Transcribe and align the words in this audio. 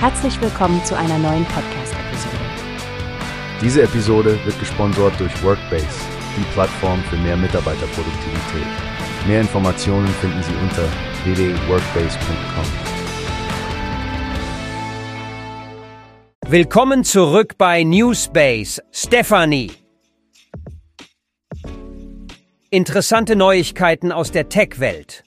Herzlich 0.00 0.40
willkommen 0.40 0.84
zu 0.84 0.96
einer 0.96 1.18
neuen 1.18 1.44
Podcast-Episode. 1.46 2.36
Diese 3.60 3.82
Episode 3.82 4.38
wird 4.44 4.56
gesponsert 4.60 5.18
durch 5.18 5.42
Workbase, 5.42 5.88
die 6.36 6.44
Plattform 6.52 7.02
für 7.10 7.16
mehr 7.16 7.36
Mitarbeiterproduktivität. 7.36 8.68
Mehr 9.26 9.40
Informationen 9.40 10.06
finden 10.06 10.40
Sie 10.44 10.54
unter 10.62 10.84
www.workbase.com. 11.24 12.64
Willkommen 16.48 17.02
zurück 17.02 17.54
bei 17.58 17.82
Newspace, 17.82 18.80
Stephanie. 18.92 19.72
Interessante 22.70 23.34
Neuigkeiten 23.34 24.12
aus 24.12 24.30
der 24.30 24.48
Tech-Welt. 24.48 25.24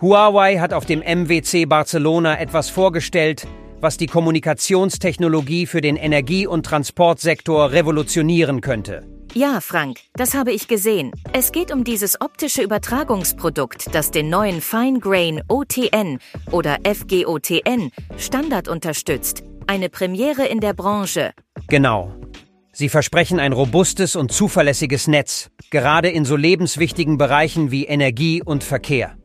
Huawei 0.00 0.58
hat 0.58 0.72
auf 0.72 0.84
dem 0.84 0.98
MWC 0.98 1.66
Barcelona 1.66 2.40
etwas 2.40 2.70
vorgestellt, 2.70 3.46
was 3.84 3.98
die 3.98 4.06
Kommunikationstechnologie 4.06 5.66
für 5.66 5.82
den 5.82 5.96
Energie- 5.96 6.46
und 6.46 6.64
Transportsektor 6.64 7.70
revolutionieren 7.70 8.62
könnte. 8.62 9.02
Ja, 9.34 9.60
Frank, 9.60 9.98
das 10.14 10.34
habe 10.34 10.52
ich 10.52 10.68
gesehen. 10.68 11.12
Es 11.34 11.52
geht 11.52 11.70
um 11.70 11.84
dieses 11.84 12.18
optische 12.20 12.62
Übertragungsprodukt, 12.62 13.94
das 13.94 14.10
den 14.10 14.30
neuen 14.30 14.62
Fine 14.62 15.00
Grain 15.00 15.42
OTN 15.48 16.18
oder 16.50 16.78
FGOTN 16.82 17.90
Standard 18.16 18.68
unterstützt. 18.68 19.42
Eine 19.66 19.90
Premiere 19.90 20.46
in 20.46 20.60
der 20.60 20.72
Branche. 20.72 21.32
Genau. 21.68 22.14
Sie 22.72 22.88
versprechen 22.88 23.38
ein 23.38 23.52
robustes 23.52 24.16
und 24.16 24.32
zuverlässiges 24.32 25.08
Netz, 25.08 25.50
gerade 25.70 26.08
in 26.08 26.24
so 26.24 26.36
lebenswichtigen 26.36 27.18
Bereichen 27.18 27.70
wie 27.70 27.84
Energie 27.84 28.42
und 28.42 28.64
Verkehr. 28.64 29.16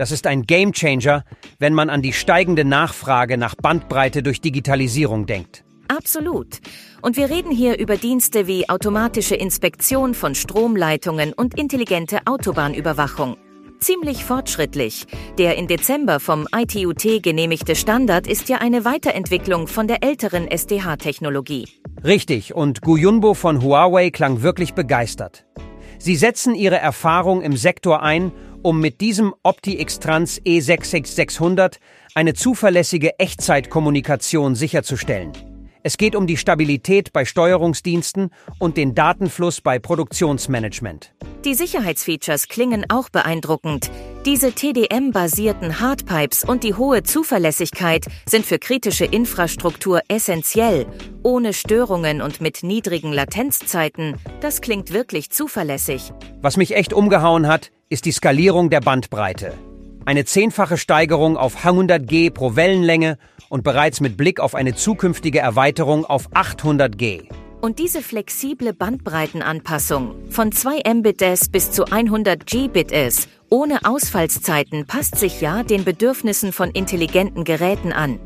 Das 0.00 0.12
ist 0.12 0.26
ein 0.26 0.44
Gamechanger, 0.44 1.24
wenn 1.58 1.74
man 1.74 1.90
an 1.90 2.00
die 2.00 2.14
steigende 2.14 2.64
Nachfrage 2.64 3.36
nach 3.36 3.54
Bandbreite 3.54 4.22
durch 4.22 4.40
Digitalisierung 4.40 5.26
denkt. 5.26 5.62
Absolut. 5.88 6.60
Und 7.02 7.18
wir 7.18 7.28
reden 7.28 7.50
hier 7.50 7.78
über 7.78 7.98
Dienste 7.98 8.46
wie 8.46 8.66
automatische 8.70 9.34
Inspektion 9.34 10.14
von 10.14 10.34
Stromleitungen 10.34 11.34
und 11.34 11.58
intelligente 11.58 12.20
Autobahnüberwachung. 12.24 13.36
Ziemlich 13.80 14.24
fortschrittlich. 14.24 15.04
Der 15.36 15.58
im 15.58 15.66
Dezember 15.66 16.18
vom 16.18 16.48
ITUT 16.50 17.22
genehmigte 17.22 17.76
Standard 17.76 18.26
ist 18.26 18.48
ja 18.48 18.56
eine 18.56 18.86
Weiterentwicklung 18.86 19.66
von 19.66 19.86
der 19.86 20.02
älteren 20.02 20.48
SDH-Technologie. 20.48 21.68
Richtig, 22.02 22.54
und 22.54 22.80
Guyunbo 22.80 23.34
von 23.34 23.62
Huawei 23.62 24.08
klang 24.08 24.40
wirklich 24.40 24.72
begeistert. 24.72 25.44
Sie 26.02 26.16
setzen 26.16 26.54
ihre 26.54 26.78
Erfahrung 26.78 27.42
im 27.42 27.58
Sektor 27.58 28.02
ein 28.02 28.32
um 28.62 28.80
mit 28.80 29.02
diesem 29.02 29.34
OptiX-Trans 29.42 30.40
E66600 30.42 31.78
eine 32.14 32.32
zuverlässige 32.32 33.18
Echtzeitkommunikation 33.18 34.54
sicherzustellen. 34.54 35.32
Es 35.82 35.98
geht 35.98 36.16
um 36.16 36.26
die 36.26 36.38
Stabilität 36.38 37.12
bei 37.12 37.26
Steuerungsdiensten 37.26 38.30
und 38.58 38.78
den 38.78 38.94
Datenfluss 38.94 39.60
bei 39.60 39.78
Produktionsmanagement. 39.78 41.14
Die 41.46 41.54
Sicherheitsfeatures 41.54 42.48
klingen 42.48 42.84
auch 42.90 43.08
beeindruckend. 43.08 43.90
Diese 44.26 44.52
TDM-basierten 44.52 45.80
Hardpipes 45.80 46.44
und 46.44 46.64
die 46.64 46.74
hohe 46.74 47.02
Zuverlässigkeit 47.02 48.04
sind 48.26 48.44
für 48.44 48.58
kritische 48.58 49.06
Infrastruktur 49.06 50.02
essentiell. 50.08 50.84
Ohne 51.22 51.54
Störungen 51.54 52.20
und 52.20 52.42
mit 52.42 52.62
niedrigen 52.62 53.10
Latenzzeiten, 53.14 54.16
das 54.42 54.60
klingt 54.60 54.92
wirklich 54.92 55.30
zuverlässig. 55.30 56.12
Was 56.42 56.58
mich 56.58 56.76
echt 56.76 56.92
umgehauen 56.92 57.46
hat, 57.46 57.70
ist 57.88 58.04
die 58.04 58.12
Skalierung 58.12 58.68
der 58.68 58.80
Bandbreite. 58.80 59.54
Eine 60.04 60.26
zehnfache 60.26 60.76
Steigerung 60.76 61.38
auf 61.38 61.64
100 61.64 62.06
G 62.06 62.28
pro 62.28 62.54
Wellenlänge 62.54 63.16
und 63.48 63.64
bereits 63.64 64.02
mit 64.02 64.18
Blick 64.18 64.40
auf 64.40 64.54
eine 64.54 64.74
zukünftige 64.74 65.38
Erweiterung 65.38 66.04
auf 66.04 66.28
800 66.34 66.98
G. 66.98 67.22
Und 67.60 67.78
diese 67.78 68.02
flexible 68.02 68.72
Bandbreitenanpassung 68.72 70.14
von 70.30 70.50
2 70.50 70.94
Mbits 70.94 71.50
bis 71.50 71.70
zu 71.70 71.84
100 71.84 72.46
Gbits 72.46 73.28
ohne 73.50 73.84
Ausfallszeiten 73.84 74.86
passt 74.86 75.16
sich 75.16 75.40
ja 75.40 75.62
den 75.62 75.84
Bedürfnissen 75.84 76.52
von 76.52 76.70
intelligenten 76.70 77.44
Geräten 77.44 77.92
an. 77.92 78.18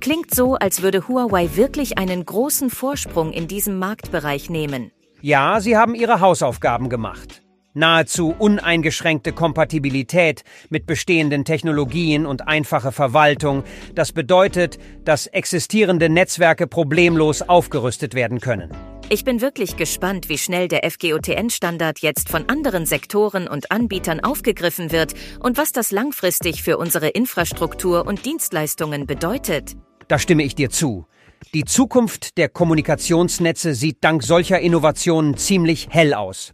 Klingt 0.00 0.34
so, 0.34 0.54
als 0.54 0.82
würde 0.82 1.08
Huawei 1.08 1.56
wirklich 1.56 1.98
einen 1.98 2.24
großen 2.24 2.70
Vorsprung 2.70 3.32
in 3.32 3.48
diesem 3.48 3.78
Marktbereich 3.78 4.50
nehmen. 4.50 4.92
Ja, 5.22 5.60
sie 5.60 5.76
haben 5.76 5.94
ihre 5.94 6.20
Hausaufgaben 6.20 6.88
gemacht 6.88 7.42
nahezu 7.78 8.34
uneingeschränkte 8.38 9.32
Kompatibilität 9.32 10.42
mit 10.68 10.86
bestehenden 10.86 11.44
Technologien 11.44 12.26
und 12.26 12.46
einfache 12.48 12.92
Verwaltung. 12.92 13.64
Das 13.94 14.12
bedeutet, 14.12 14.78
dass 15.04 15.26
existierende 15.26 16.08
Netzwerke 16.08 16.66
problemlos 16.66 17.42
aufgerüstet 17.42 18.14
werden 18.14 18.40
können. 18.40 18.70
Ich 19.10 19.24
bin 19.24 19.40
wirklich 19.40 19.76
gespannt, 19.76 20.28
wie 20.28 20.36
schnell 20.36 20.68
der 20.68 20.88
FGOTN-Standard 20.90 22.00
jetzt 22.00 22.28
von 22.28 22.46
anderen 22.50 22.84
Sektoren 22.84 23.48
und 23.48 23.70
Anbietern 23.70 24.20
aufgegriffen 24.20 24.92
wird 24.92 25.14
und 25.40 25.56
was 25.56 25.72
das 25.72 25.92
langfristig 25.92 26.62
für 26.62 26.76
unsere 26.76 27.08
Infrastruktur 27.08 28.06
und 28.06 28.26
Dienstleistungen 28.26 29.06
bedeutet. 29.06 29.76
Da 30.08 30.18
stimme 30.18 30.42
ich 30.42 30.54
dir 30.54 30.68
zu. 30.68 31.06
Die 31.54 31.64
Zukunft 31.64 32.36
der 32.36 32.50
Kommunikationsnetze 32.50 33.74
sieht 33.74 33.98
dank 34.02 34.22
solcher 34.22 34.60
Innovationen 34.60 35.38
ziemlich 35.38 35.88
hell 35.90 36.12
aus. 36.12 36.52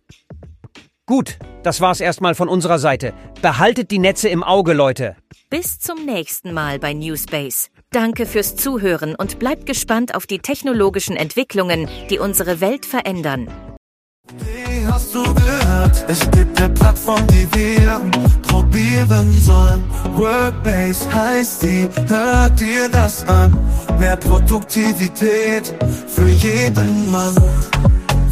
Gut, 1.06 1.38
das 1.62 1.82
war's 1.82 2.00
erstmal 2.00 2.34
von 2.34 2.48
unserer 2.48 2.78
Seite. 2.78 3.12
Behaltet 3.42 3.90
die 3.90 3.98
Netze 3.98 4.30
im 4.30 4.42
Auge, 4.42 4.72
Leute. 4.72 5.16
Bis 5.50 5.78
zum 5.78 6.06
nächsten 6.06 6.54
Mal 6.54 6.78
bei 6.78 6.94
Newspace. 6.94 7.68
Danke 7.90 8.24
fürs 8.24 8.56
Zuhören 8.56 9.14
und 9.14 9.38
bleibt 9.38 9.66
gespannt 9.66 10.14
auf 10.14 10.26
die 10.26 10.38
technologischen 10.38 11.14
Entwicklungen, 11.14 11.88
die 12.08 12.18
unsere 12.18 12.62
Welt 12.62 12.86
verändern. 12.86 13.48
Wie 14.38 14.86
hast 14.86 15.14
du 15.14 15.22
gehört? 15.34 16.04
Es 16.08 16.20
gibt 16.30 16.58
eine 16.58 16.72
Plattform, 16.72 17.26
die 17.26 17.46
wir 17.54 18.00
probieren 18.48 19.30
sollen. 19.42 19.84
Workbase 20.14 21.12
heißt 21.14 21.64
die, 21.64 21.86
hört 22.08 22.58
dir 22.58 22.88
das 22.88 23.28
an. 23.28 23.54
Mehr 23.98 24.16
Produktivität 24.16 25.74
für 26.08 26.28
jeden 26.28 27.10
Mann. 27.10 27.36